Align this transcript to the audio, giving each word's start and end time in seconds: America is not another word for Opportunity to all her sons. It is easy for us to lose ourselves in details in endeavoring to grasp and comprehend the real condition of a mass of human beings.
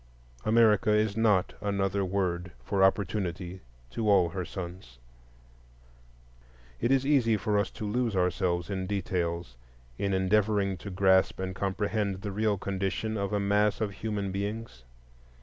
America 0.45 0.89
is 0.89 1.15
not 1.15 1.53
another 1.61 2.03
word 2.03 2.51
for 2.63 2.83
Opportunity 2.83 3.61
to 3.91 4.09
all 4.09 4.29
her 4.29 4.43
sons. 4.43 4.97
It 6.79 6.91
is 6.91 7.05
easy 7.05 7.37
for 7.37 7.59
us 7.59 7.69
to 7.69 7.85
lose 7.85 8.15
ourselves 8.15 8.71
in 8.71 8.87
details 8.87 9.57
in 9.99 10.11
endeavoring 10.15 10.75
to 10.77 10.89
grasp 10.89 11.39
and 11.39 11.53
comprehend 11.53 12.23
the 12.23 12.31
real 12.31 12.57
condition 12.57 13.15
of 13.15 13.31
a 13.31 13.39
mass 13.39 13.79
of 13.79 13.91
human 13.91 14.31
beings. 14.31 14.85